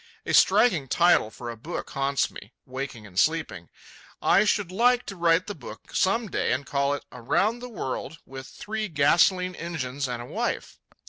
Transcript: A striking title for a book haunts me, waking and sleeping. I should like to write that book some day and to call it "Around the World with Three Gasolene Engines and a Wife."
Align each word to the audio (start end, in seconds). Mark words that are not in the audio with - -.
A 0.25 0.33
striking 0.33 0.87
title 0.87 1.29
for 1.29 1.51
a 1.51 1.55
book 1.55 1.91
haunts 1.91 2.31
me, 2.31 2.53
waking 2.65 3.05
and 3.05 3.19
sleeping. 3.19 3.69
I 4.19 4.45
should 4.45 4.71
like 4.71 5.05
to 5.05 5.15
write 5.15 5.45
that 5.45 5.59
book 5.59 5.93
some 5.95 6.25
day 6.27 6.51
and 6.53 6.65
to 6.65 6.71
call 6.71 6.95
it 6.95 7.05
"Around 7.11 7.59
the 7.59 7.69
World 7.69 8.17
with 8.25 8.47
Three 8.47 8.89
Gasolene 8.89 9.53
Engines 9.53 10.07
and 10.07 10.19
a 10.19 10.25
Wife." 10.25 10.79